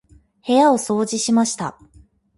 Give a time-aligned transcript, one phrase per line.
[0.47, 1.77] 部屋を掃除しました。